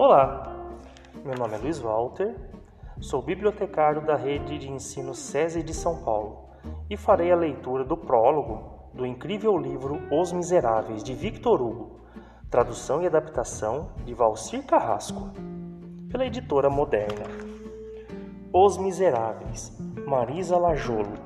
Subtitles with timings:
[0.00, 0.54] Olá,
[1.24, 2.32] meu nome é Luiz Walter,
[3.00, 6.50] sou bibliotecário da rede de ensino SESI de São Paulo
[6.88, 11.98] e farei a leitura do prólogo do incrível livro Os Miseráveis de Victor Hugo,
[12.48, 15.30] tradução e adaptação de Valcir Carrasco,
[16.08, 17.26] pela editora Moderna.
[18.52, 19.76] Os Miseráveis,
[20.06, 21.18] Marisa Lajolo,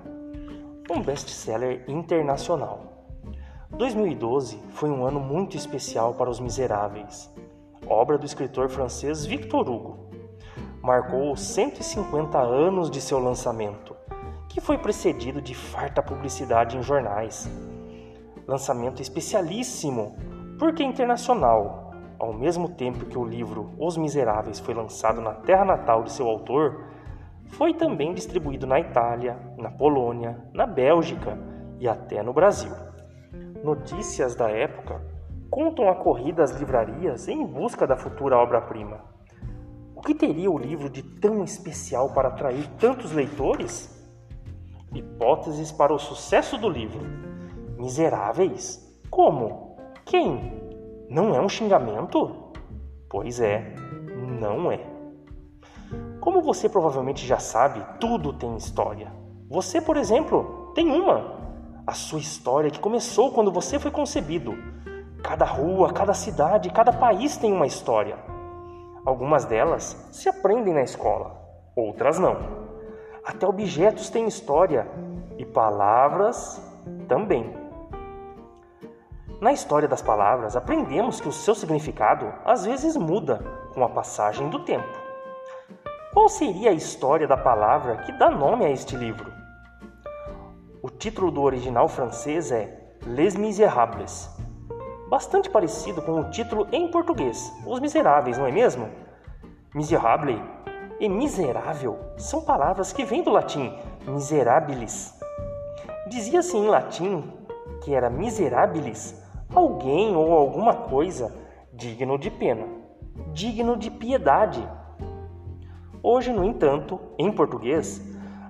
[0.91, 2.81] um best-seller internacional.
[3.69, 7.31] 2012 foi um ano muito especial para Os Miseráveis,
[7.87, 10.11] obra do escritor francês Victor Hugo.
[10.83, 13.95] Marcou 150 anos de seu lançamento,
[14.49, 17.49] que foi precedido de farta publicidade em jornais.
[18.47, 20.17] Lançamento especialíssimo,
[20.59, 26.03] porque internacional, ao mesmo tempo que o livro Os Miseráveis foi lançado na terra natal
[26.03, 26.85] de seu autor,
[27.51, 31.39] foi também distribuído na Itália, na Polônia, na Bélgica
[31.79, 32.73] e até no Brasil.
[33.63, 35.12] Notícias da época
[35.53, 39.05] contam a corrida às livrarias em busca da futura obra-prima.
[39.95, 44.03] O que teria o livro de tão especial para atrair tantos leitores?
[44.95, 47.03] Hipóteses para o sucesso do livro.
[47.77, 48.99] Miseráveis?
[49.11, 49.77] Como?
[50.07, 50.59] Quem?
[51.11, 52.51] Não é um xingamento?
[53.11, 53.75] Pois é,
[54.41, 54.81] não é.
[56.19, 59.13] Como você provavelmente já sabe, tudo tem história.
[59.51, 61.43] Você, por exemplo, tem uma
[61.87, 64.55] a sua história que começou quando você foi concebido.
[65.23, 68.17] Cada rua, cada cidade, cada país tem uma história.
[69.07, 71.41] Algumas delas se aprendem na escola,
[71.77, 72.37] outras não.
[73.25, 74.87] Até objetos têm história
[75.39, 76.61] e palavras
[77.09, 77.55] também.
[79.41, 83.43] Na história das palavras, aprendemos que o seu significado às vezes muda
[83.75, 85.03] com a passagem do tempo.
[86.13, 89.33] Qual seria a história da palavra que dá nome a este livro?
[90.83, 94.31] O título do original francês é Les Misérables,
[95.13, 98.89] bastante parecido com o título em português, Os Miseráveis, não é mesmo?
[99.75, 100.43] Miserable
[100.99, 103.77] e miserável são palavras que vêm do latim
[104.07, 105.13] miserabilis.
[106.09, 107.31] Dizia-se em latim
[107.85, 109.23] que era miserabilis
[109.55, 111.31] alguém ou alguma coisa
[111.75, 112.67] digno de pena,
[113.35, 114.67] digno de piedade.
[116.03, 118.01] Hoje, no entanto, em português,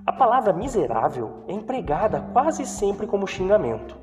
[0.05, 4.02] a palavra miserável é empregada quase sempre como xingamento.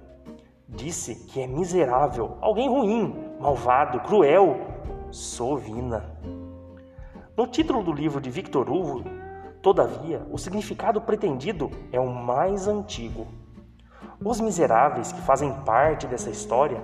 [0.72, 4.56] Disse que é miserável, alguém ruim, malvado, cruel,
[5.10, 6.16] sovina.
[7.36, 9.02] No título do livro de Victor Hugo,
[9.60, 13.26] todavia, o significado pretendido é o mais antigo.
[14.24, 16.82] Os miseráveis que fazem parte dessa história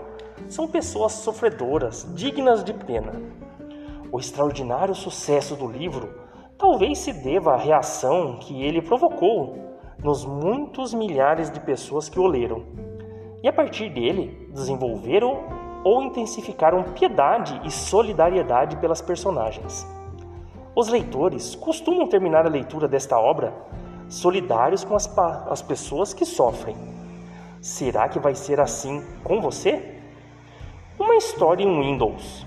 [0.49, 3.13] são pessoas sofredoras, dignas de pena.
[4.11, 6.09] O extraordinário sucesso do livro
[6.59, 9.59] talvez se deva à reação que ele provocou
[10.03, 12.65] nos muitos milhares de pessoas que o leram,
[13.47, 15.45] e a partir dele desenvolveram
[15.85, 19.87] ou intensificaram piedade e solidariedade pelas personagens.
[20.75, 23.55] Os leitores costumam terminar a leitura desta obra
[24.09, 25.17] solidários com as,
[25.49, 26.77] as pessoas que sofrem.
[27.61, 29.95] Será que vai ser assim com você?
[30.99, 32.45] Uma história em Windows.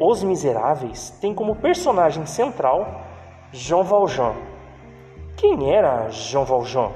[0.00, 3.02] Os Miseráveis tem como personagem central
[3.52, 4.32] Jean Valjean.
[5.36, 6.92] Quem era Jean Valjean?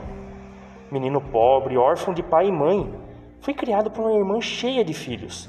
[0.91, 3.08] Menino pobre, órfão de pai e mãe,
[3.41, 5.49] foi criado por uma irmã cheia de filhos.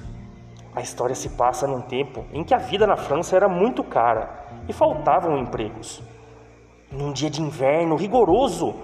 [0.75, 4.47] A história se passa num tempo em que a vida na França era muito cara
[4.67, 6.01] e faltavam empregos.
[6.91, 8.75] Num dia de inverno rigoroso,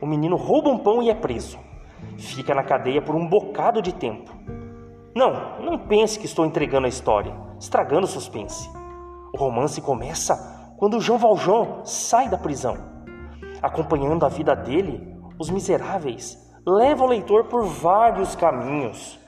[0.00, 1.58] o menino rouba um pão e é preso.
[2.16, 4.32] Fica na cadeia por um bocado de tempo.
[5.14, 8.68] Não, não pense que estou entregando a história, estragando o suspense.
[9.32, 12.76] O romance começa quando Jean Valjean sai da prisão.
[13.60, 19.18] Acompanhando a vida dele, os miseráveis levam o leitor por vários caminhos.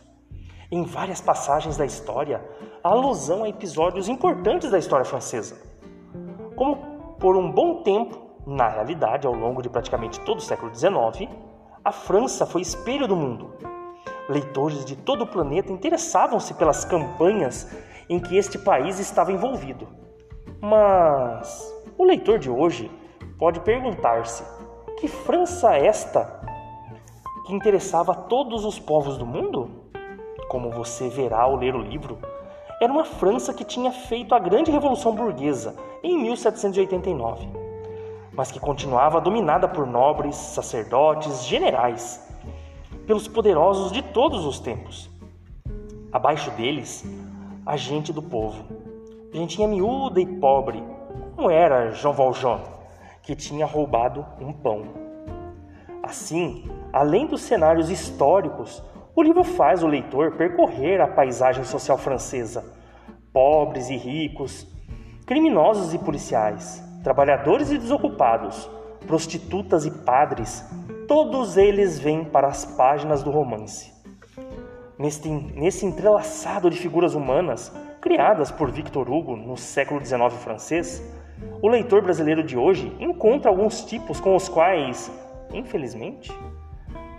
[0.70, 2.44] Em várias passagens da história,
[2.84, 5.56] há alusão a episódios importantes da história francesa.
[6.54, 6.76] Como
[7.18, 11.30] por um bom tempo, na realidade, ao longo de praticamente todo o século XIX,
[11.82, 13.54] a França foi espelho do mundo.
[14.28, 17.74] Leitores de todo o planeta interessavam-se pelas campanhas
[18.08, 19.88] em que este país estava envolvido.
[20.60, 22.90] Mas o leitor de hoje
[23.38, 24.44] pode perguntar-se:
[25.00, 26.40] que França é esta
[27.46, 29.70] que interessava a todos os povos do mundo?
[30.48, 32.18] Como você verá ao ler o livro,
[32.80, 37.46] era uma França que tinha feito a grande revolução burguesa em 1789,
[38.32, 42.26] mas que continuava dominada por nobres, sacerdotes, generais,
[43.06, 45.10] pelos poderosos de todos os tempos.
[46.10, 47.04] Abaixo deles,
[47.66, 48.64] a gente do povo,
[49.32, 50.82] gentinha miúda e pobre,
[51.36, 52.60] como era Jean Valjean,
[53.22, 55.09] que tinha roubado um pão.
[56.10, 58.82] Assim, além dos cenários históricos,
[59.14, 62.64] o livro faz o leitor percorrer a paisagem social francesa,
[63.32, 64.66] pobres e ricos,
[65.24, 68.68] criminosos e policiais, trabalhadores e desocupados,
[69.06, 70.68] prostitutas e padres,
[71.06, 73.92] todos eles vêm para as páginas do romance.
[74.98, 81.00] Neste, nesse entrelaçado de figuras humanas, criadas por Victor Hugo no século XIX francês,
[81.62, 85.08] o leitor brasileiro de hoje encontra alguns tipos com os quais,
[85.52, 86.32] infelizmente,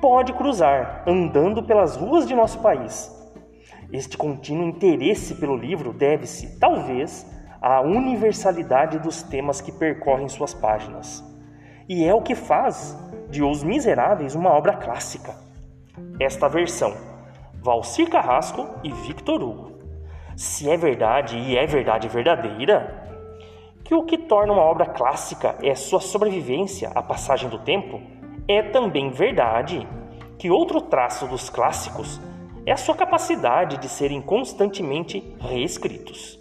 [0.02, 3.12] pode cruzar andando pelas ruas de nosso país.
[3.92, 7.30] Este contínuo interesse pelo livro deve-se, talvez,
[7.62, 11.24] à universalidade dos temas que percorrem suas páginas.
[11.88, 12.98] E é o que faz
[13.30, 15.36] de Os Miseráveis uma obra clássica.
[16.20, 16.96] Esta versão,
[17.62, 19.72] Valcir Carrasco e Victor Hugo.
[20.36, 23.02] Se é verdade, e é verdade verdadeira,
[23.84, 28.02] que o que torna uma obra clássica é sua sobrevivência à passagem do tempo,
[28.48, 29.88] é também verdade
[30.38, 32.20] que outro traço dos clássicos
[32.66, 36.40] é a sua capacidade de serem constantemente reescritos.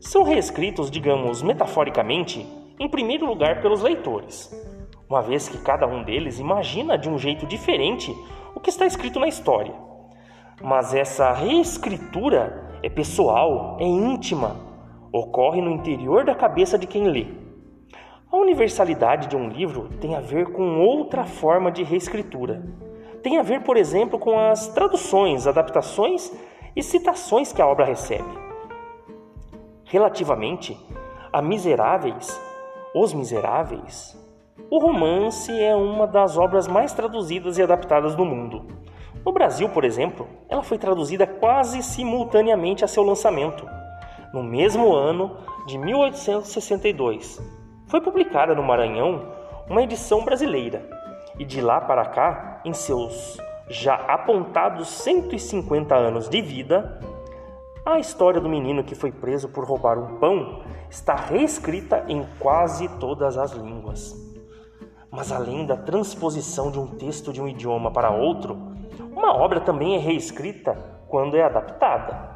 [0.00, 2.46] São reescritos, digamos, metaforicamente,
[2.78, 4.50] em primeiro lugar pelos leitores,
[5.08, 8.14] uma vez que cada um deles imagina de um jeito diferente
[8.54, 9.74] o que está escrito na história.
[10.62, 14.72] Mas essa reescritura é pessoal, é íntima
[15.12, 17.26] ocorre no interior da cabeça de quem lê.
[18.32, 22.62] A universalidade de um livro tem a ver com outra forma de reescritura.
[23.22, 26.32] Tem a ver, por exemplo, com as traduções, adaptações
[26.74, 28.24] e citações que a obra recebe.
[29.84, 30.74] Relativamente
[31.30, 32.40] a Miseráveis,
[32.94, 34.18] Os Miseráveis,
[34.70, 38.66] o romance é uma das obras mais traduzidas e adaptadas do mundo.
[39.22, 43.68] No Brasil, por exemplo, ela foi traduzida quase simultaneamente a seu lançamento
[44.32, 45.36] no mesmo ano
[45.66, 47.61] de 1862.
[47.92, 49.34] Foi publicada no Maranhão
[49.68, 50.82] uma edição brasileira,
[51.38, 53.36] e de lá para cá, em seus
[53.68, 56.98] já apontados 150 anos de vida,
[57.84, 62.88] a história do menino que foi preso por roubar um pão está reescrita em quase
[62.98, 64.16] todas as línguas.
[65.10, 68.54] Mas além da transposição de um texto de um idioma para outro,
[69.14, 70.78] uma obra também é reescrita
[71.10, 72.32] quando é adaptada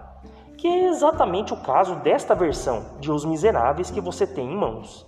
[0.59, 5.06] que é exatamente o caso desta versão de Os Miseráveis que você tem em mãos.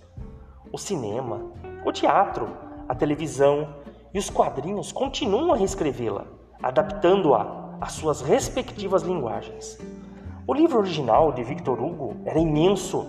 [0.73, 1.41] O cinema,
[1.85, 2.49] o teatro,
[2.89, 3.69] a televisão
[4.13, 6.27] e os quadrinhos continuam a reescrevê-la,
[6.63, 9.79] adaptando-a às suas respectivas linguagens.
[10.47, 13.07] O livro original de Victor Hugo era imenso,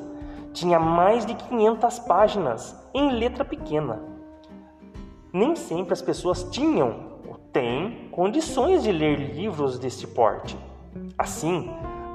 [0.54, 4.02] tinha mais de 500 páginas em letra pequena.
[5.32, 10.58] Nem sempre as pessoas tinham ou têm condições de ler livros deste porte.
[11.18, 11.70] Assim,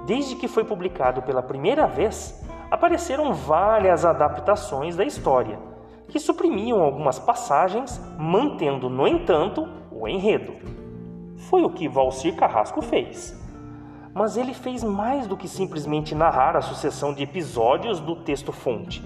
[0.06, 5.58] Desde que foi publicado pela primeira vez, apareceram várias adaptações da história,
[6.08, 10.54] que suprimiam algumas passagens, mantendo, no entanto, o enredo.
[11.48, 13.40] Foi o que Valcir Carrasco fez.
[14.14, 19.04] Mas ele fez mais do que simplesmente narrar a sucessão de episódios do texto-fonte.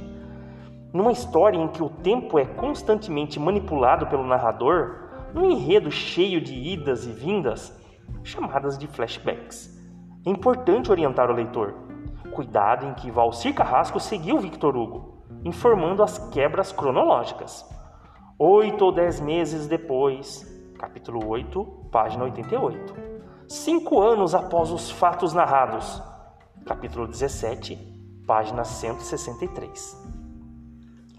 [0.92, 6.54] Numa história em que o tempo é constantemente manipulado pelo narrador, num enredo cheio de
[6.54, 7.74] idas e vindas,
[8.22, 9.78] chamadas de flashbacks.
[10.26, 11.87] É importante orientar o leitor.
[12.32, 17.64] Cuidado em que Valcir Carrasco seguiu Victor Hugo, informando as quebras cronológicas.
[18.38, 20.46] Oito ou dez meses depois,
[20.78, 22.94] capítulo 8, página 88.
[23.48, 26.02] Cinco anos após os fatos narrados,
[26.64, 27.76] capítulo 17,
[28.26, 29.96] página 163.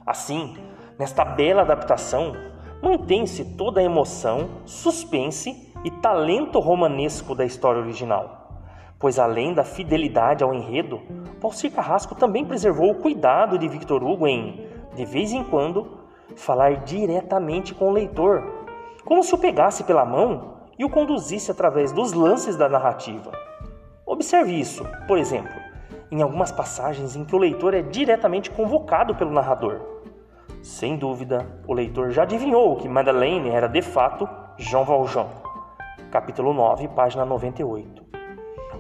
[0.06, 0.58] Assim,
[0.98, 2.34] nesta bela adaptação,
[2.82, 8.39] mantém-se toda a emoção, suspense e talento romanesco da história original
[9.00, 11.02] pois além da fidelidade ao enredo,
[11.40, 16.00] Valcir Carrasco também preservou o cuidado de Victor Hugo em, de vez em quando,
[16.36, 18.44] falar diretamente com o leitor,
[19.06, 23.32] como se o pegasse pela mão e o conduzisse através dos lances da narrativa.
[24.06, 25.54] Observe isso, por exemplo,
[26.12, 29.80] em algumas passagens em que o leitor é diretamente convocado pelo narrador.
[30.62, 34.28] Sem dúvida, o leitor já adivinhou que Madeleine era de fato
[34.58, 35.28] Jean Valjean.
[36.12, 37.99] Capítulo 9, página 98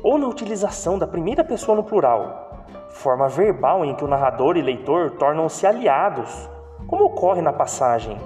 [0.03, 4.61] ou na utilização da primeira pessoa no plural, forma verbal em que o narrador e
[4.61, 6.49] leitor tornam-se aliados,
[6.87, 8.17] como ocorre na passagem.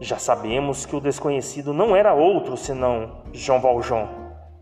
[0.00, 4.08] Já sabemos que o desconhecido não era outro senão João Valjean,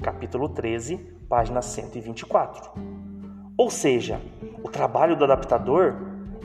[0.02, 0.96] capítulo 13,
[1.28, 2.70] página 124.
[3.56, 4.20] Ou seja,
[4.62, 5.94] o trabalho do adaptador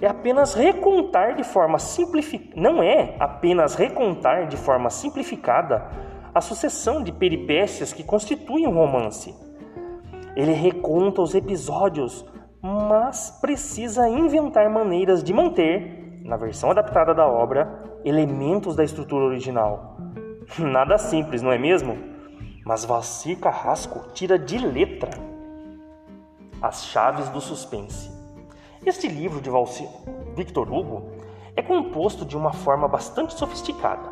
[0.01, 5.89] é apenas recontar de forma simplificada, não é apenas recontar de forma simplificada
[6.33, 9.46] a sucessão de peripécias que constituem um romance
[10.37, 12.23] ele reconta os episódios,
[12.61, 19.97] mas precisa inventar maneiras de manter, na versão adaptada da obra, elementos da estrutura original.
[20.59, 21.97] Nada simples, não é mesmo?
[22.63, 25.09] Mas Valcir Carrasco tira de letra
[26.61, 28.11] as chaves do suspense.
[28.85, 29.49] Este livro de
[30.35, 31.13] Victor Hugo
[31.55, 34.11] é composto de uma forma bastante sofisticada.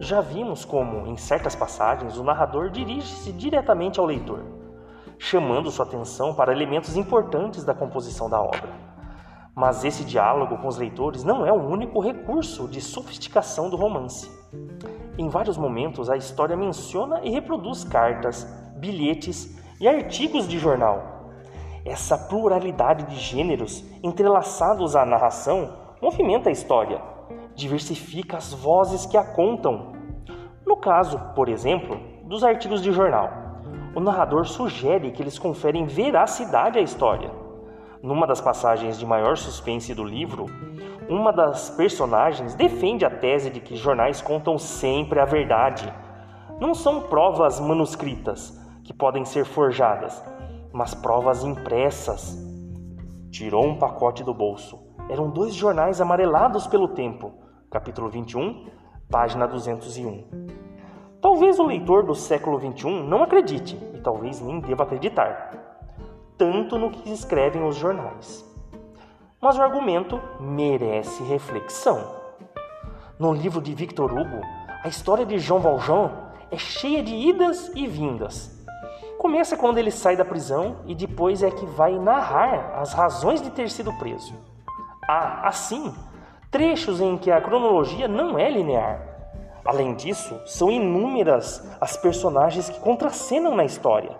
[0.00, 4.61] Já vimos como, em certas passagens, o narrador dirige-se diretamente ao leitor,
[5.22, 8.68] chamando sua atenção para elementos importantes da composição da obra.
[9.54, 14.28] Mas esse diálogo com os leitores não é o único recurso de sofisticação do romance.
[15.16, 18.44] Em vários momentos, a história menciona e reproduz cartas,
[18.78, 21.30] bilhetes e artigos de jornal.
[21.84, 27.00] Essa pluralidade de gêneros entrelaçados à narração movimenta a história,
[27.54, 29.92] diversifica as vozes que a contam.
[30.66, 33.41] No caso, por exemplo, dos artigos de jornal,
[33.94, 37.30] o narrador sugere que eles conferem veracidade à história.
[38.02, 40.46] Numa das passagens de maior suspense do livro,
[41.08, 45.92] uma das personagens defende a tese de que jornais contam sempre a verdade.
[46.60, 50.22] Não são provas manuscritas que podem ser forjadas,
[50.72, 52.36] mas provas impressas.
[53.30, 54.80] Tirou um pacote do bolso.
[55.08, 57.32] Eram dois jornais amarelados pelo tempo.
[57.70, 58.66] Capítulo 21,
[59.10, 60.61] página 201.
[61.22, 65.52] Talvez o leitor do século 21 não acredite, e talvez nem deva acreditar,
[66.36, 68.52] tanto no que escrevem os jornais
[69.42, 72.14] mas o argumento merece reflexão.
[73.18, 74.40] No livro de Victor Hugo,
[74.84, 76.12] a história de Jean Valjean
[76.48, 78.64] é cheia de idas e vindas.
[79.18, 83.50] Começa quando ele sai da prisão e depois é que vai narrar as razões de
[83.50, 84.32] ter sido preso.
[85.08, 85.92] Há, assim,
[86.48, 89.11] trechos em que a cronologia não é linear.
[89.64, 94.16] Além disso, são inúmeras as personagens que contracenam na história.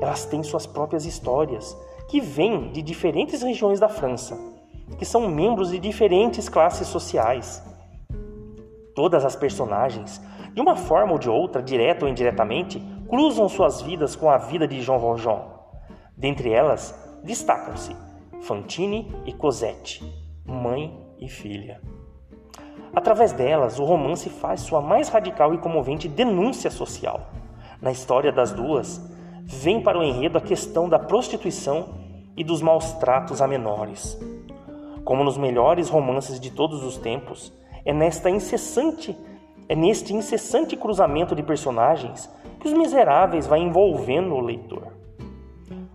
[0.00, 1.76] Elas têm suas próprias histórias
[2.08, 4.38] que vêm de diferentes regiões da França,
[4.98, 7.62] que são membros de diferentes classes sociais.
[8.94, 10.20] Todas as personagens,
[10.52, 14.66] de uma forma ou de outra, direta ou indiretamente, cruzam suas vidas com a vida
[14.66, 15.42] de Jean Valjean.
[16.16, 17.94] Dentre elas, destacam-se
[18.40, 20.02] Fantine e Cosette,
[20.44, 21.80] mãe e filha.
[22.94, 27.28] Através delas, o romance faz sua mais radical e comovente denúncia social.
[27.82, 29.00] Na história das duas,
[29.42, 31.88] vem para o enredo a questão da prostituição
[32.36, 34.18] e dos maus tratos a menores.
[35.04, 37.52] Como nos melhores romances de todos os tempos,
[37.84, 39.16] é nesta incessante
[39.66, 44.88] é neste incessante cruzamento de personagens que os miseráveis vai envolvendo o leitor.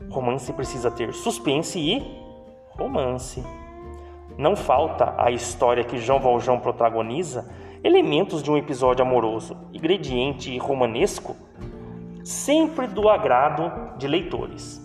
[0.10, 2.20] Romance precisa ter suspense e
[2.72, 3.44] romance.
[4.39, 7.53] Não falta a história que João Valjean protagoniza
[7.84, 11.36] elementos de um episódio amoroso, ingrediente romanesco
[12.24, 14.81] sempre do agrado de leitores.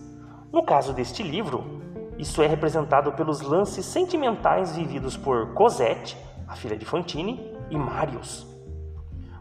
[0.53, 1.81] No caso deste livro,
[2.19, 6.17] isso é representado pelos lances sentimentais vividos por Cosette,
[6.49, 8.45] a filha de Fantine, e Marius.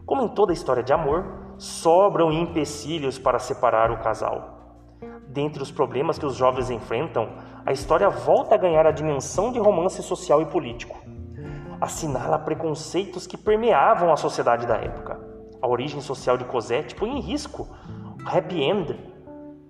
[0.06, 1.26] Como em toda história de amor,
[1.58, 4.53] sobram empecilhos para separar o casal.
[5.28, 7.28] Dentre os problemas que os jovens enfrentam,
[7.64, 10.98] a história volta a ganhar a dimensão de romance social e político.
[11.80, 17.20] Assinala preconceitos que permeavam a sociedade da época a origem social de Cosette põe em
[17.20, 17.66] risco
[18.22, 19.00] o happy end.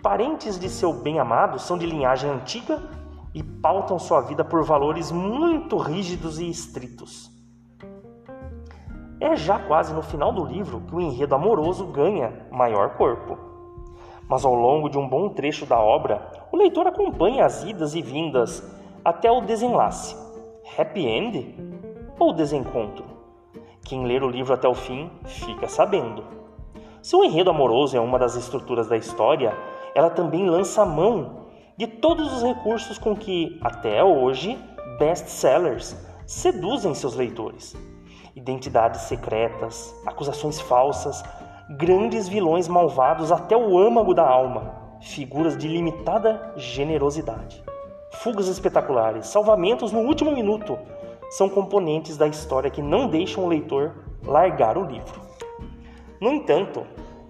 [0.02, 2.82] Parentes de seu bem-amado são de linhagem antiga
[3.32, 7.30] e pautam sua vida por valores muito rígidos e estritos.
[9.20, 13.38] É já quase no final do livro que o enredo amoroso ganha maior corpo.
[14.28, 18.02] Mas ao longo de um bom trecho da obra, o leitor acompanha as idas e
[18.02, 18.62] vindas
[19.04, 20.16] até o desenlace.
[20.78, 21.54] Happy end
[22.18, 23.04] ou desencontro?
[23.84, 26.24] Quem ler o livro até o fim fica sabendo.
[27.02, 29.54] Se o enredo amoroso é uma das estruturas da história,
[29.94, 31.44] ela também lança a mão
[31.76, 34.58] de todos os recursos com que, até hoje,
[34.98, 35.94] best-sellers
[36.26, 37.76] seduzem seus leitores.
[38.34, 41.22] Identidades secretas, acusações falsas,
[41.70, 47.62] grandes vilões malvados até o âmago da alma, figuras de limitada generosidade.
[48.12, 50.78] Fugas espetaculares, salvamentos no último minuto,
[51.30, 53.94] são componentes da história que não deixam o leitor
[54.24, 55.20] largar o livro.
[56.20, 56.86] No entanto,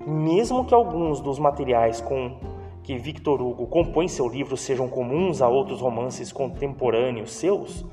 [0.06, 2.36] mesmo que alguns dos materiais com
[2.82, 7.84] que Victor Hugo compõe seu livro sejam comuns a outros romances contemporâneos seus,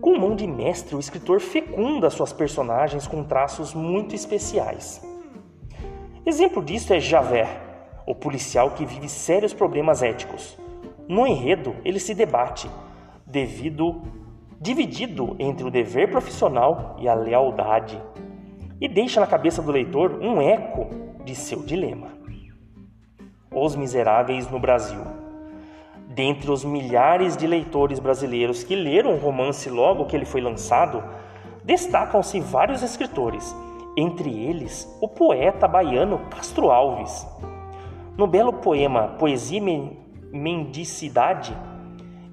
[0.00, 5.13] com mão de mestre, o escritor fecunda suas personagens com traços muito especiais.
[6.26, 7.60] Exemplo disso é Javert,
[8.06, 10.58] o policial que vive sérios problemas éticos.
[11.06, 12.66] No enredo, ele se debate
[13.26, 14.00] devido
[14.58, 18.00] dividido entre o dever profissional e a lealdade,
[18.80, 20.88] e deixa na cabeça do leitor um eco
[21.22, 22.08] de seu dilema.
[23.50, 25.02] Os Miseráveis no Brasil.
[26.08, 31.04] Dentre os milhares de leitores brasileiros que leram o romance logo que ele foi lançado,
[31.62, 33.54] destacam-se vários escritores,
[33.96, 37.26] entre eles o poeta baiano Castro Alves.
[38.16, 41.56] No belo poema Poesia e Mendicidade,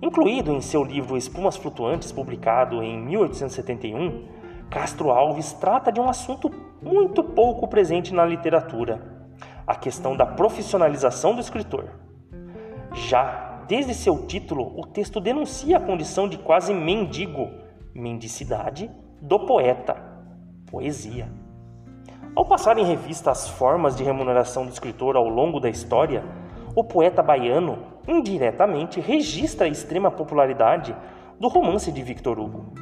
[0.02, 4.26] Incluído em seu livro Espumas Flutuantes, publicado em 1871,
[4.68, 6.50] Castro Alves trata de um assunto
[6.82, 9.00] muito pouco presente na literatura:
[9.68, 11.92] a questão da profissionalização do escritor.
[12.94, 17.52] Já desde seu título, o texto denuncia a condição de quase mendigo,
[17.94, 18.90] mendicidade,
[19.22, 20.02] do poeta,
[20.66, 21.30] poesia.
[22.34, 26.24] Ao passar em revista as formas de remuneração do escritor ao longo da história,
[26.74, 30.96] o poeta baiano indiretamente registra a extrema popularidade
[31.38, 32.74] do romance de Victor Hugo.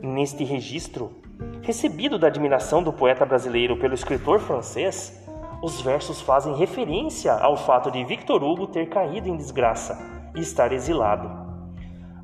[0.00, 1.12] Neste registro,
[1.60, 5.22] recebido da admiração do poeta brasileiro pelo escritor francês,
[5.62, 9.98] os versos fazem referência ao fato de Victor Hugo ter caído em desgraça
[10.34, 11.30] e estar exilado.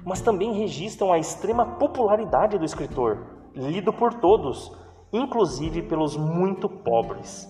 [0.02, 4.72] Mas também registram a extrema popularidade do escritor, lido por todos,
[5.12, 7.48] inclusive pelos muito pobres.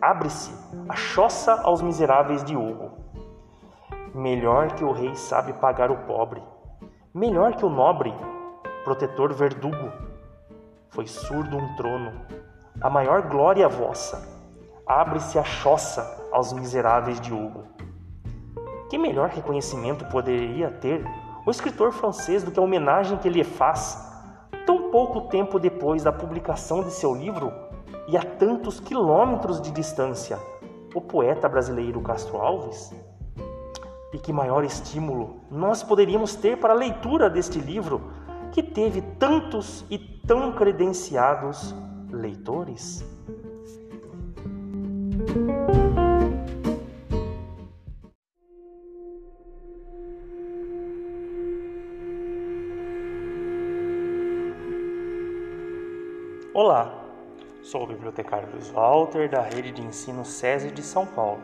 [0.00, 0.52] Abre-se
[0.88, 2.92] a choça aos miseráveis de Hugo.
[4.14, 6.42] Melhor que o rei sabe pagar o pobre,
[7.14, 8.14] melhor que o nobre,
[8.84, 9.92] protetor verdugo.
[10.90, 12.12] Foi surdo um trono,
[12.80, 14.26] a maior glória vossa.
[14.86, 17.64] Abre-se a choça aos miseráveis de Hugo.
[18.88, 21.04] Que melhor reconhecimento poderia ter
[21.44, 24.07] o escritor francês do que a homenagem que lhe faz
[24.90, 27.52] pouco tempo depois da publicação de seu livro
[28.06, 30.38] e a tantos quilômetros de distância,
[30.94, 32.94] o poeta brasileiro Castro Alves?
[34.12, 38.10] E que maior estímulo nós poderíamos ter para a leitura deste livro
[38.52, 41.74] que teve tantos e tão credenciados
[42.10, 43.04] leitores?
[56.54, 56.90] Olá,
[57.62, 61.42] sou o bibliotecário Luiz Walter da Rede de Ensino SESI de São Paulo.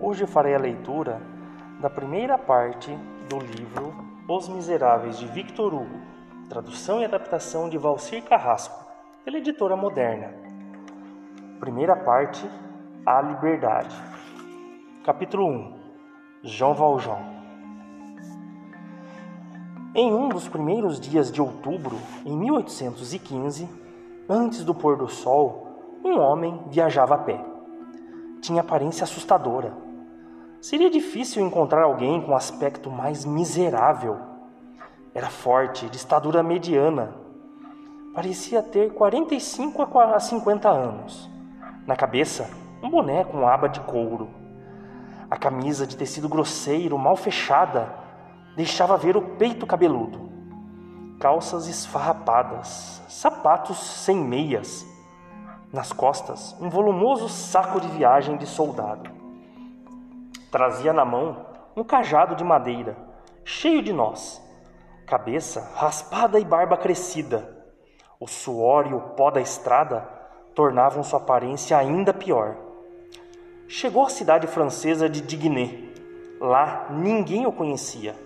[0.00, 1.22] Hoje farei a leitura
[1.80, 2.90] da primeira parte
[3.28, 3.94] do livro
[4.28, 6.00] Os Miseráveis de Victor Hugo,
[6.48, 8.84] tradução e adaptação de Valcir Carrasco,
[9.24, 10.34] pela editora Moderna.
[11.60, 12.44] Primeira parte,
[13.06, 13.94] A Liberdade.
[15.04, 15.80] Capítulo 1
[16.42, 17.24] Jean Valjean
[19.94, 23.79] Em um dos primeiros dias de outubro, em 1815,
[24.32, 25.66] Antes do pôr do sol,
[26.04, 27.44] um homem viajava a pé.
[28.40, 29.72] Tinha aparência assustadora.
[30.60, 34.18] Seria difícil encontrar alguém com aspecto mais miserável.
[35.12, 37.12] Era forte, de estatura mediana.
[38.14, 41.28] Parecia ter 45 a 50 anos.
[41.84, 42.48] Na cabeça,
[42.80, 44.30] um boné com aba de couro.
[45.28, 47.92] A camisa de tecido grosseiro, mal fechada,
[48.54, 50.29] deixava ver o peito cabeludo
[51.20, 54.86] calças esfarrapadas, sapatos sem meias.
[55.70, 59.10] Nas costas, um volumoso saco de viagem de soldado.
[60.50, 61.44] Trazia na mão
[61.76, 62.96] um cajado de madeira,
[63.44, 64.42] cheio de nós,
[65.06, 67.64] cabeça raspada e barba crescida.
[68.18, 70.08] O suor e o pó da estrada
[70.54, 72.56] tornavam sua aparência ainda pior.
[73.68, 75.94] Chegou à cidade francesa de Dignay.
[76.40, 78.16] Lá ninguém o conhecia.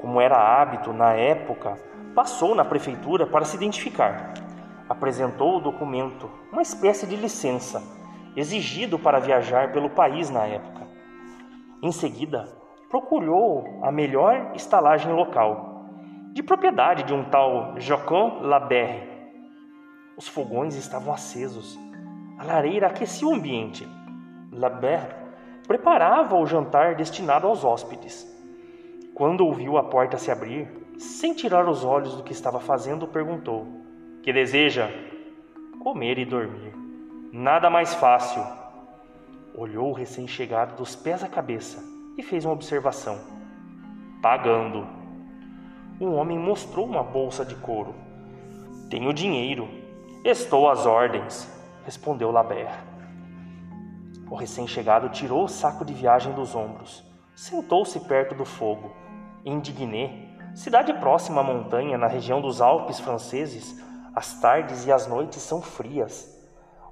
[0.00, 1.78] Como era hábito na época,
[2.16, 4.32] passou na prefeitura para se identificar.
[4.88, 7.82] Apresentou o documento, uma espécie de licença,
[8.34, 10.86] exigido para viajar pelo país na época.
[11.82, 12.48] Em seguida,
[12.88, 15.84] procurou a melhor estalagem local,
[16.32, 19.06] de propriedade de um tal Jocon Laberre.
[20.16, 21.78] Os fogões estavam acesos.
[22.38, 23.86] A lareira aquecia o ambiente.
[24.50, 25.14] Laberre
[25.66, 28.26] preparava o jantar destinado aos hóspedes.
[29.14, 33.66] Quando ouviu a porta se abrir, sem tirar os olhos do que estava fazendo, perguntou:
[34.22, 34.88] Que deseja?
[35.82, 36.74] Comer e dormir.
[37.32, 38.42] Nada mais fácil.
[39.54, 41.82] Olhou o recém-chegado dos pés à cabeça
[42.16, 43.18] e fez uma observação.
[44.22, 44.86] Pagando.
[46.00, 47.94] Um homem mostrou uma bolsa de couro.
[48.90, 49.68] Tenho dinheiro.
[50.24, 51.48] Estou às ordens,
[51.84, 52.68] respondeu Laber.
[54.28, 57.04] O recém-chegado tirou o saco de viagem dos ombros,
[57.34, 58.92] sentou-se perto do fogo.
[59.44, 60.25] Indigné
[60.56, 63.78] Cidade próxima à montanha, na região dos Alpes franceses,
[64.14, 66.34] as tardes e as noites são frias.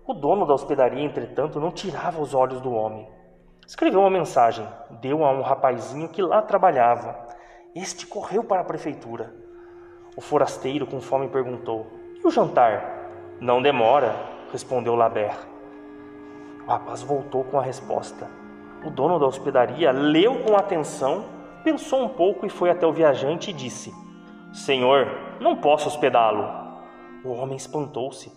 [0.06, 3.08] O dono da hospedaria, entretanto, não tirava os olhos do homem.
[3.66, 4.68] Escreveu uma mensagem,
[5.00, 7.18] deu a um rapazinho que lá trabalhava.
[7.74, 9.34] Este correu para a prefeitura.
[10.14, 11.86] O forasteiro, com fome, perguntou:
[12.22, 13.08] E o jantar?
[13.40, 14.14] Não demora,
[14.52, 15.34] respondeu Laber.
[16.66, 18.28] O rapaz voltou com a resposta.
[18.84, 21.24] O dono da hospedaria leu com atenção
[21.64, 23.90] Pensou um pouco e foi até o viajante e disse:
[24.52, 25.08] Senhor,
[25.40, 26.46] não posso hospedá-lo.
[27.24, 28.30] O homem espantou-se.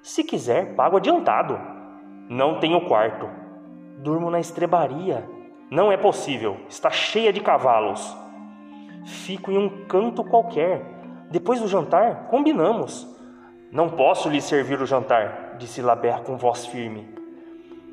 [0.00, 1.60] Se quiser, pago adiantado.
[2.30, 3.28] Não tenho quarto.
[3.98, 5.28] Durmo na estrebaria.
[5.70, 8.16] Não é possível, está cheia de cavalos.
[9.04, 10.82] Fico em um canto qualquer.
[11.30, 13.06] Depois do jantar, combinamos.
[13.70, 17.14] Não posso lhe servir o jantar, disse Labert com voz firme.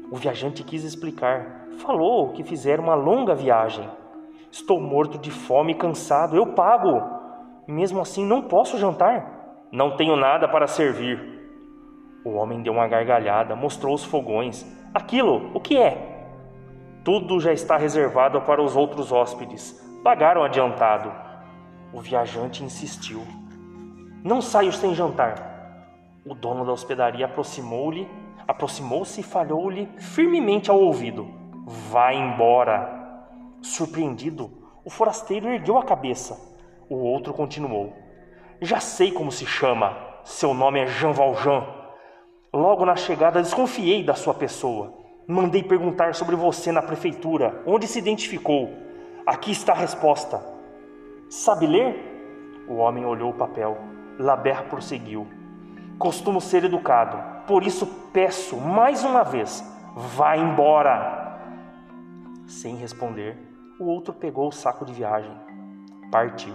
[0.10, 1.68] O viajante quis explicar.
[1.80, 3.88] Falou que fizeram uma longa viagem.
[4.52, 6.36] Estou morto de fome e cansado.
[6.36, 7.02] Eu pago.
[7.68, 9.40] Mesmo assim, não posso jantar.
[9.72, 11.40] Não tenho nada para servir.
[12.26, 14.66] O homem deu uma gargalhada, mostrou os fogões.
[14.94, 16.18] Aquilo, o que é?
[17.04, 19.80] Tudo já está reservado para os outros hóspedes.
[20.04, 21.12] Pagaram adiantado.
[21.94, 23.22] O viajante insistiu.
[24.24, 25.50] Não saio sem jantar.
[26.26, 28.08] O dono da hospedaria aproximou-lhe,
[28.48, 31.28] aproximou-se e falhou-lhe firmemente ao ouvido.
[31.66, 32.99] Vá embora.
[33.62, 34.52] Surpreendido,
[34.86, 36.40] o forasteiro ergueu a cabeça.
[36.90, 37.94] O outro continuou.
[38.62, 39.98] Já sei como se chama.
[40.24, 41.66] Seu nome é Jean Valjean.
[42.54, 44.94] Logo na chegada desconfiei da sua pessoa.
[45.28, 48.70] Mandei perguntar sobre você na prefeitura, onde se identificou.
[49.26, 50.42] Aqui está a resposta.
[51.30, 52.66] Sabe ler?
[52.68, 53.78] O homem olhou o papel.
[54.18, 55.28] Laber prosseguiu.
[56.00, 59.64] Costumo ser educado, por isso peço mais uma vez:
[59.96, 61.38] vá embora.
[62.48, 63.38] Sem responder,
[63.80, 65.32] o outro pegou o saco de viagem.
[66.12, 66.54] Partiu.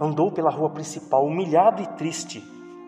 [0.00, 2.40] Andou pela rua principal, humilhado e triste.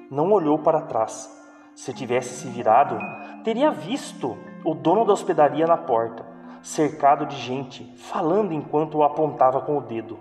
[0.09, 1.29] Não olhou para trás.
[1.75, 2.97] Se tivesse se virado,
[3.43, 6.25] teria visto o dono da hospedaria na porta,
[6.63, 10.19] cercado de gente, falando enquanto o apontava com o dedo.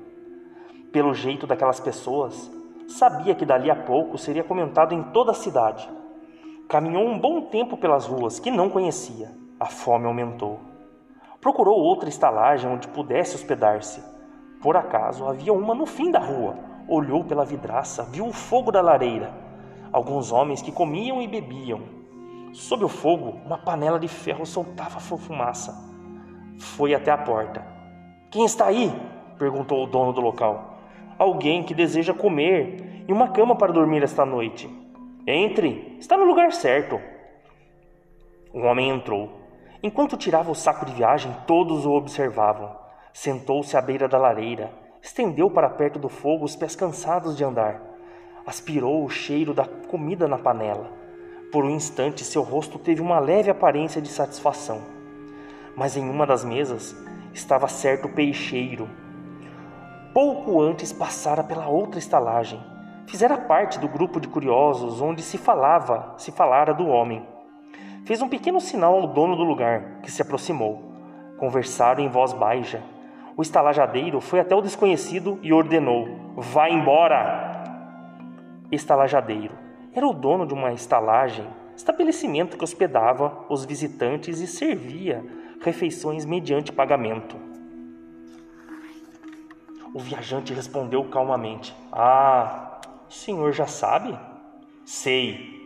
[0.92, 2.50] Pelo jeito daquelas pessoas,
[2.88, 5.88] sabia que dali a pouco seria comentado em toda a cidade.
[6.68, 9.30] Caminhou um bom tempo pelas ruas que não conhecia.
[9.60, 10.69] A fome aumentou.
[11.42, 14.04] Procurou outra estalagem onde pudesse hospedar-se.
[14.62, 16.58] Por acaso havia uma no fim da rua.
[16.88, 19.34] Olhou pela vidraça, viu o fogo da lareira.
[19.92, 22.00] Alguns homens que comiam e bebiam,
[22.54, 25.74] Sob o fogo, uma panela de ferro soltava fumaça.
[26.58, 27.64] Foi até a porta.
[28.32, 28.92] Quem está aí?
[29.38, 30.80] perguntou o dono do local.
[31.18, 34.70] Alguém que deseja comer e uma cama para dormir esta noite.
[35.28, 37.00] Entre, está no lugar certo.
[38.52, 39.30] O homem entrou.
[39.82, 42.76] Enquanto tirava o saco de viagem, todos o observavam.
[43.14, 47.82] Sentou-se à beira da lareira, estendeu para perto do fogo os pés cansados de andar.
[48.46, 50.92] Aspirou o cheiro da comida na panela.
[51.50, 54.82] Por um instante, seu rosto teve uma leve aparência de satisfação.
[55.78, 56.94] Mas em uma das mesas
[57.34, 58.90] estava certo peixeiro.
[60.14, 62.62] Pouco antes passara pela outra estalagem.
[63.08, 67.26] Fizera parte do grupo de curiosos onde se falava, se falara do homem.
[68.06, 70.84] Fez um pequeno sinal ao dono do lugar, que se aproximou.
[71.38, 72.84] Conversaram em voz baixa.
[73.38, 77.64] O estalajadeiro foi até o desconhecido e ordenou: Vá embora!
[78.72, 79.56] Estalajadeiro
[79.94, 85.26] era o dono de uma estalagem, estabelecimento que hospedava os visitantes e servia
[85.62, 87.36] refeições mediante pagamento.
[89.94, 94.18] O viajante respondeu calmamente: Ah, o senhor já sabe?
[94.86, 95.59] Sei.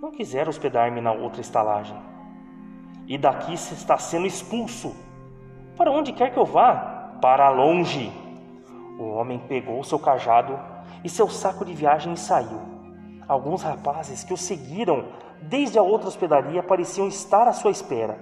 [0.00, 1.96] Não quiser hospedar-me na outra estalagem.
[3.06, 4.94] E daqui se está sendo expulso.
[5.74, 7.16] Para onde quer que eu vá?
[7.20, 8.12] Para longe.
[8.98, 10.58] O homem pegou seu cajado
[11.02, 12.60] e seu saco de viagem e saiu.
[13.26, 15.06] Alguns rapazes que o seguiram
[15.40, 18.18] desde a outra hospedaria pareciam estar à sua espera.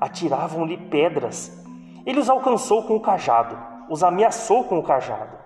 [0.00, 1.56] Atiravam-lhe pedras.
[2.04, 3.56] Ele os alcançou com o cajado,
[3.88, 5.38] os ameaçou com o cajado.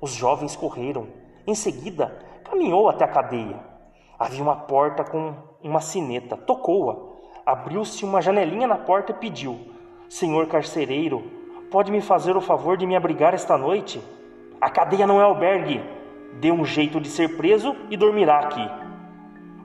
[0.00, 1.06] Os jovens correram.
[1.46, 3.73] Em seguida, caminhou até a cadeia.
[4.24, 6.34] Havia uma porta com uma sineta.
[6.34, 6.96] Tocou-a.
[7.44, 9.58] Abriu-se uma janelinha na porta e pediu:
[10.08, 11.30] Senhor carcereiro,
[11.70, 14.02] pode me fazer o favor de me abrigar esta noite?
[14.58, 15.84] A cadeia não é albergue,
[16.40, 18.66] Dê um jeito de ser preso e dormirá aqui.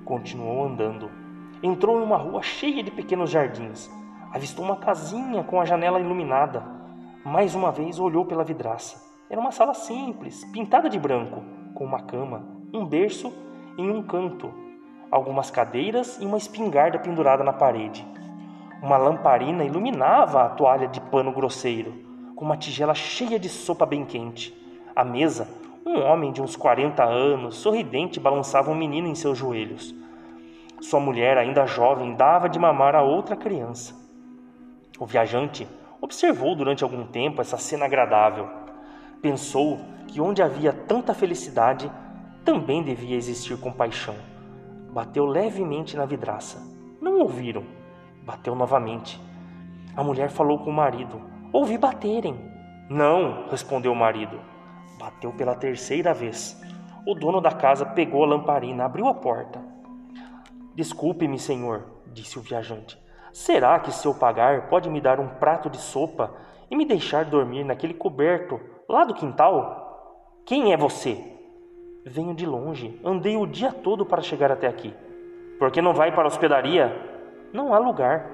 [0.03, 1.09] Continuou andando.
[1.63, 3.89] Entrou em uma rua cheia de pequenos jardins.
[4.33, 6.61] Avistou uma casinha com a janela iluminada.
[7.23, 9.01] Mais uma vez olhou pela vidraça.
[9.29, 11.41] Era uma sala simples, pintada de branco,
[11.73, 13.33] com uma cama, um berço
[13.79, 14.53] em um canto,
[15.09, 18.05] algumas cadeiras e uma espingarda pendurada na parede.
[18.81, 21.93] Uma lamparina iluminava a toalha de pano grosseiro,
[22.35, 24.55] com uma tigela cheia de sopa bem quente.
[24.95, 25.47] A mesa
[25.85, 29.95] um homem de uns 40 anos, sorridente, balançava um menino em seus joelhos.
[30.81, 33.95] Sua mulher, ainda jovem, dava de mamar a outra criança.
[34.99, 35.67] O viajante
[35.99, 38.47] observou durante algum tempo essa cena agradável.
[39.21, 41.91] Pensou que onde havia tanta felicidade,
[42.43, 44.15] também devia existir compaixão.
[44.91, 46.60] Bateu levemente na vidraça.
[47.02, 47.63] Não ouviram.
[48.25, 49.19] Bateu novamente.
[49.95, 51.21] A mulher falou com o marido.
[51.52, 52.39] Ouvi baterem.
[52.89, 54.39] Não, respondeu o marido.
[54.99, 56.60] Bateu pela terceira vez.
[57.06, 59.62] O dono da casa pegou a lamparina, abriu a porta.
[60.75, 62.99] Desculpe-me, senhor, disse o viajante.
[63.32, 66.34] Será que se eu pagar pode me dar um prato de sopa
[66.69, 70.41] e me deixar dormir naquele coberto lá do quintal?
[70.45, 71.38] Quem é você?
[72.05, 74.93] Venho de longe, andei o dia todo para chegar até aqui.
[75.59, 76.95] Por que não vai para a hospedaria?
[77.51, 78.25] Não há lugar.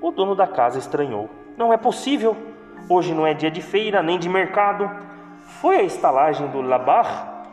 [0.00, 1.28] O dono da casa estranhou.
[1.58, 2.34] Não é possível.
[2.88, 4.88] Hoje não é dia de feira nem de mercado.
[5.60, 7.44] Foi a estalagem do Labar?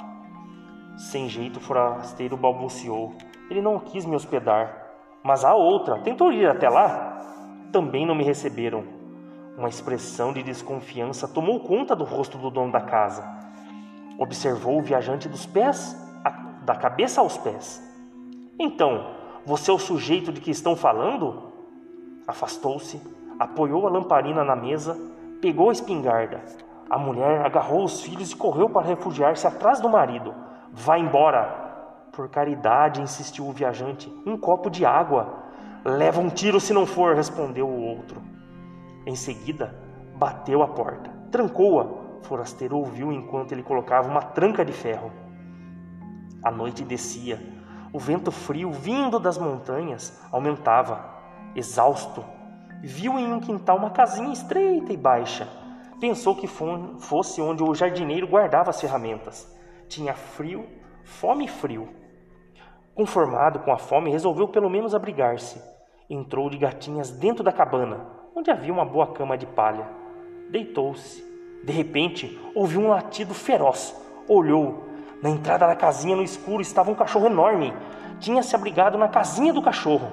[0.95, 3.13] Sem jeito, o forasteiro balbuciou.
[3.49, 4.87] Ele não quis me hospedar.
[5.21, 5.99] Mas há outra.
[5.99, 7.21] Tentou ir até lá?
[7.73, 8.85] Também não me receberam.
[9.57, 13.46] Uma expressão de desconfiança tomou conta do rosto do dono da casa.
[14.17, 16.29] Observou o viajante dos pés, a,
[16.63, 17.83] da cabeça aos pés.
[18.59, 19.11] Então,
[19.45, 21.51] você é o sujeito de que estão falando?
[22.27, 23.01] Afastou-se,
[23.39, 24.97] apoiou a lamparina na mesa,
[25.41, 26.41] pegou a espingarda.
[26.89, 30.33] A mulher agarrou os filhos e correu para refugiar-se atrás do marido.
[30.71, 31.65] Vá embora!
[32.11, 35.43] Por caridade, insistiu o viajante, um copo de água.
[35.85, 38.21] Leva um tiro se não for, respondeu o outro.
[39.05, 39.75] Em seguida,
[40.15, 41.96] bateu a porta, trancou-a.
[42.23, 45.11] Forasteiro ouviu enquanto ele colocava uma tranca de ferro.
[46.43, 47.41] A noite descia.
[47.93, 51.15] O vento frio, vindo das montanhas, aumentava.
[51.55, 52.23] Exausto,
[52.83, 55.47] viu em um quintal uma casinha estreita e baixa.
[55.99, 59.51] Pensou que fosse onde o jardineiro guardava as ferramentas.
[59.87, 60.67] Tinha frio,
[61.03, 61.89] fome e frio.
[62.93, 65.61] Conformado com a fome, resolveu pelo menos abrigar-se.
[66.09, 69.89] Entrou de gatinhas dentro da cabana, onde havia uma boa cama de palha.
[70.51, 71.26] Deitou-se.
[71.63, 73.95] De repente, ouviu um latido feroz.
[74.27, 74.85] Olhou.
[75.21, 77.73] Na entrada da casinha, no escuro, estava um cachorro enorme.
[78.19, 80.09] Tinha se abrigado na casinha do cachorro.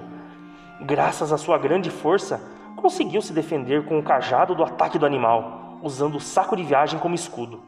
[0.81, 2.41] Graças à sua grande força,
[2.77, 6.99] conseguiu se defender com o cajado do ataque do animal, usando o saco de viagem
[6.99, 7.63] como escudo.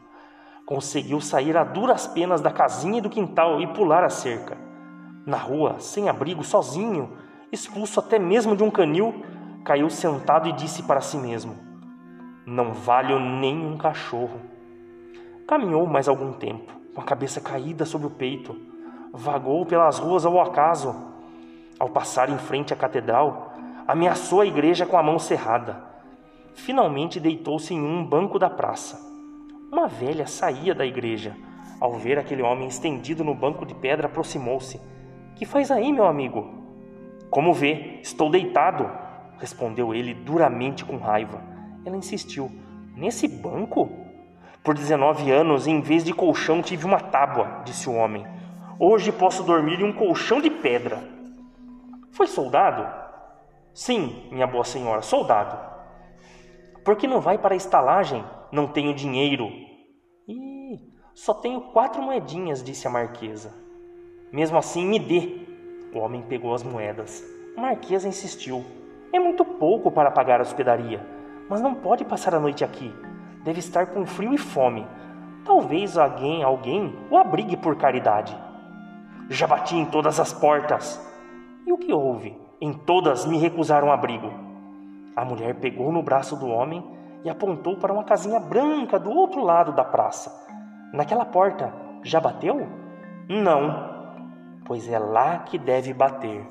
[0.65, 4.67] Conseguiu sair a duras penas da casinha e do quintal e pular a cerca
[5.27, 7.17] na rua, sem abrigo, sozinho,
[7.51, 9.25] expulso até mesmo de um canil,
[9.65, 11.57] caiu sentado e disse para si mesmo:
[12.49, 14.39] Não valho nem um cachorro.
[15.45, 18.55] Caminhou mais algum tempo, com a cabeça caída sobre o peito.
[19.11, 20.95] Vagou pelas ruas ao acaso.
[21.77, 23.53] Ao passar em frente à catedral,
[23.85, 25.83] ameaçou a igreja com a mão cerrada.
[26.53, 28.97] Finalmente deitou-se em um banco da praça.
[29.69, 31.35] Uma velha saía da igreja.
[31.81, 34.79] Ao ver aquele homem estendido no banco de pedra, aproximou-se
[35.35, 36.47] que faz aí, meu amigo?
[37.29, 38.89] Como vê, estou deitado,
[39.37, 41.56] respondeu ele duramente com raiva.
[41.87, 42.51] Ela insistiu:
[42.97, 43.89] Nesse banco?
[44.61, 48.27] Por 19 anos, em vez de colchão, tive uma tábua, disse o homem.
[48.77, 51.01] Hoje posso dormir em um colchão de pedra.
[52.11, 52.85] Foi soldado?
[53.73, 55.57] Sim, minha boa senhora, soldado.
[56.83, 58.21] Por que não vai para a estalagem?
[58.51, 59.47] Não tenho dinheiro.
[60.27, 63.53] Ih, só tenho quatro moedinhas, disse a marquesa.
[64.29, 65.39] Mesmo assim, me dê.
[65.93, 67.23] O homem pegou as moedas.
[67.55, 68.65] A marquesa insistiu.
[69.13, 71.15] É muito pouco para pagar a hospedaria,
[71.49, 72.93] mas não pode passar a noite aqui.
[73.43, 74.85] Deve estar com frio e fome.
[75.45, 78.37] Talvez alguém, alguém o abrigue por caridade.
[79.29, 80.99] Já bati em todas as portas.
[81.65, 82.37] E o que houve?
[82.59, 84.31] Em todas me recusaram abrigo.
[85.15, 86.83] A mulher pegou no braço do homem
[87.23, 90.31] e apontou para uma casinha branca do outro lado da praça.
[90.93, 92.67] Naquela porta, já bateu?
[93.27, 93.89] Não,
[94.65, 96.45] pois é lá que deve bater.